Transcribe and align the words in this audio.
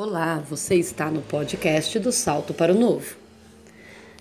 Olá, 0.00 0.38
você 0.38 0.76
está 0.76 1.10
no 1.10 1.22
podcast 1.22 1.98
do 1.98 2.12
Salto 2.12 2.54
para 2.54 2.72
o 2.72 2.78
Novo. 2.78 3.16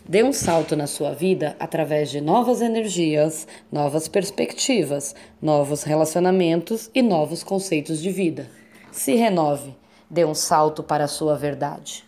Dê 0.09 0.23
um 0.23 0.33
salto 0.33 0.75
na 0.75 0.87
sua 0.87 1.13
vida 1.13 1.55
através 1.59 2.09
de 2.09 2.19
novas 2.19 2.61
energias, 2.61 3.47
novas 3.71 4.07
perspectivas, 4.07 5.13
novos 5.39 5.83
relacionamentos 5.83 6.89
e 6.95 7.03
novos 7.03 7.43
conceitos 7.43 8.01
de 8.01 8.09
vida. 8.09 8.49
Se 8.91 9.13
renove, 9.13 9.77
dê 10.09 10.25
um 10.25 10.33
salto 10.33 10.81
para 10.81 11.03
a 11.03 11.07
sua 11.07 11.35
verdade. 11.35 12.03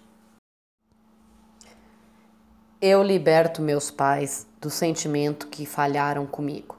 Eu 2.81 3.03
liberto 3.03 3.61
meus 3.61 3.91
pais 3.91 4.47
do 4.59 4.71
sentimento 4.71 5.45
que 5.45 5.67
falharam 5.67 6.25
comigo. 6.25 6.75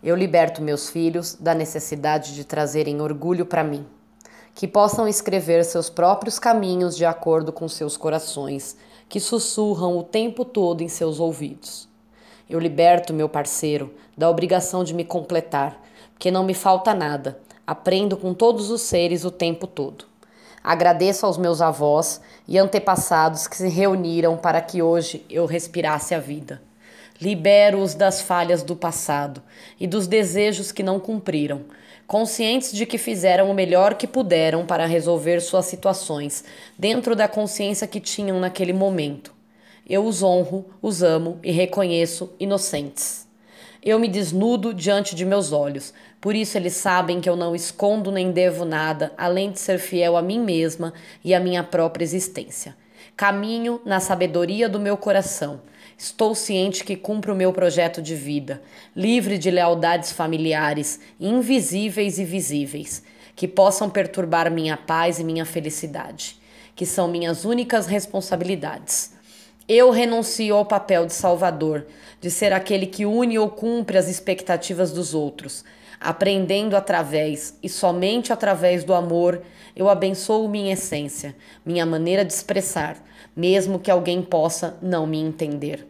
Eu 0.00 0.14
liberto 0.14 0.62
meus 0.62 0.90
filhos 0.90 1.34
da 1.34 1.56
necessidade 1.56 2.36
de 2.36 2.44
trazerem 2.44 3.00
orgulho 3.00 3.44
para 3.44 3.64
mim 3.64 3.84
que 4.54 4.68
possam 4.68 5.08
escrever 5.08 5.64
seus 5.64 5.88
próprios 5.88 6.38
caminhos 6.38 6.96
de 6.96 7.04
acordo 7.04 7.52
com 7.52 7.68
seus 7.68 7.96
corações, 7.96 8.76
que 9.08 9.18
sussurram 9.18 9.98
o 9.98 10.02
tempo 10.02 10.44
todo 10.44 10.82
em 10.82 10.88
seus 10.88 11.18
ouvidos. 11.18 11.88
Eu 12.48 12.58
liberto 12.58 13.12
meu 13.12 13.28
parceiro 13.28 13.92
da 14.16 14.28
obrigação 14.28 14.84
de 14.84 14.92
me 14.92 15.04
completar, 15.04 15.80
porque 16.12 16.30
não 16.30 16.44
me 16.44 16.54
falta 16.54 16.92
nada, 16.92 17.40
aprendo 17.66 18.16
com 18.16 18.34
todos 18.34 18.70
os 18.70 18.82
seres 18.82 19.24
o 19.24 19.30
tempo 19.30 19.66
todo. 19.66 20.04
Agradeço 20.62 21.24
aos 21.24 21.38
meus 21.38 21.62
avós 21.62 22.20
e 22.46 22.58
antepassados 22.58 23.46
que 23.46 23.56
se 23.56 23.68
reuniram 23.68 24.36
para 24.36 24.60
que 24.60 24.82
hoje 24.82 25.24
eu 25.30 25.46
respirasse 25.46 26.14
a 26.14 26.18
vida. 26.18 26.60
Libero-os 27.20 27.94
das 27.94 28.22
falhas 28.22 28.62
do 28.62 28.74
passado 28.74 29.42
e 29.78 29.86
dos 29.86 30.06
desejos 30.06 30.72
que 30.72 30.82
não 30.82 30.98
cumpriram, 30.98 31.66
conscientes 32.06 32.72
de 32.72 32.86
que 32.86 32.96
fizeram 32.96 33.50
o 33.50 33.54
melhor 33.54 33.94
que 33.94 34.06
puderam 34.06 34.64
para 34.64 34.86
resolver 34.86 35.40
suas 35.40 35.66
situações, 35.66 36.42
dentro 36.78 37.14
da 37.14 37.28
consciência 37.28 37.86
que 37.86 38.00
tinham 38.00 38.40
naquele 38.40 38.72
momento. 38.72 39.34
Eu 39.86 40.06
os 40.06 40.22
honro, 40.22 40.64
os 40.80 41.02
amo 41.02 41.38
e 41.42 41.50
reconheço 41.50 42.32
inocentes. 42.40 43.28
Eu 43.82 43.98
me 43.98 44.08
desnudo 44.08 44.72
diante 44.72 45.14
de 45.14 45.24
meus 45.24 45.52
olhos, 45.52 45.92
por 46.20 46.34
isso 46.34 46.56
eles 46.56 46.74
sabem 46.74 47.20
que 47.20 47.28
eu 47.28 47.36
não 47.36 47.54
escondo 47.54 48.10
nem 48.10 48.30
devo 48.30 48.64
nada 48.64 49.12
além 49.16 49.50
de 49.50 49.60
ser 49.60 49.78
fiel 49.78 50.16
a 50.16 50.22
mim 50.22 50.38
mesma 50.38 50.94
e 51.24 51.34
à 51.34 51.40
minha 51.40 51.62
própria 51.62 52.04
existência. 52.04 52.76
Caminho 53.16 53.80
na 53.84 54.00
sabedoria 54.00 54.68
do 54.68 54.80
meu 54.80 54.96
coração. 54.96 55.60
Estou 56.02 56.34
ciente 56.34 56.82
que 56.82 56.96
cumpro 56.96 57.34
o 57.34 57.36
meu 57.36 57.52
projeto 57.52 58.00
de 58.00 58.14
vida, 58.14 58.62
livre 58.96 59.36
de 59.36 59.50
lealdades 59.50 60.10
familiares, 60.10 60.98
invisíveis 61.20 62.18
e 62.18 62.24
visíveis, 62.24 63.02
que 63.36 63.46
possam 63.46 63.90
perturbar 63.90 64.50
minha 64.50 64.78
paz 64.78 65.18
e 65.18 65.24
minha 65.24 65.44
felicidade, 65.44 66.40
que 66.74 66.86
são 66.86 67.06
minhas 67.06 67.44
únicas 67.44 67.86
responsabilidades. 67.86 69.12
Eu 69.68 69.90
renuncio 69.90 70.56
ao 70.56 70.64
papel 70.64 71.04
de 71.04 71.12
salvador, 71.12 71.86
de 72.18 72.30
ser 72.30 72.54
aquele 72.54 72.86
que 72.86 73.04
une 73.04 73.38
ou 73.38 73.50
cumpre 73.50 73.98
as 73.98 74.08
expectativas 74.08 74.92
dos 74.92 75.12
outros. 75.12 75.66
Aprendendo 76.00 76.78
através 76.78 77.58
e 77.62 77.68
somente 77.68 78.32
através 78.32 78.84
do 78.84 78.94
amor, 78.94 79.42
eu 79.76 79.86
abençoo 79.86 80.48
minha 80.48 80.72
essência, 80.72 81.36
minha 81.62 81.84
maneira 81.84 82.24
de 82.24 82.32
expressar, 82.32 82.96
mesmo 83.36 83.78
que 83.78 83.90
alguém 83.90 84.22
possa 84.22 84.78
não 84.80 85.06
me 85.06 85.18
entender. 85.18 85.89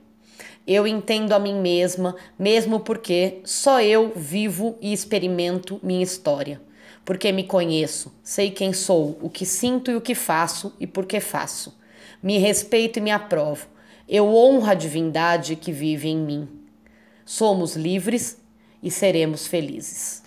Eu 0.72 0.86
entendo 0.86 1.32
a 1.32 1.38
mim 1.40 1.60
mesma, 1.60 2.14
mesmo 2.38 2.78
porque 2.78 3.40
só 3.44 3.82
eu 3.82 4.12
vivo 4.14 4.78
e 4.80 4.92
experimento 4.92 5.80
minha 5.82 6.00
história. 6.00 6.62
Porque 7.04 7.32
me 7.32 7.42
conheço, 7.42 8.14
sei 8.22 8.52
quem 8.52 8.72
sou, 8.72 9.18
o 9.20 9.28
que 9.28 9.44
sinto 9.44 9.90
e 9.90 9.96
o 9.96 10.00
que 10.00 10.14
faço 10.14 10.72
e 10.78 10.86
por 10.86 11.06
que 11.06 11.18
faço. 11.18 11.76
Me 12.22 12.38
respeito 12.38 13.00
e 13.00 13.02
me 13.02 13.10
aprovo. 13.10 13.66
Eu 14.08 14.32
honro 14.32 14.70
a 14.70 14.74
divindade 14.74 15.56
que 15.56 15.72
vive 15.72 16.08
em 16.08 16.18
mim. 16.18 16.48
Somos 17.26 17.74
livres 17.74 18.40
e 18.80 18.92
seremos 18.92 19.48
felizes. 19.48 20.22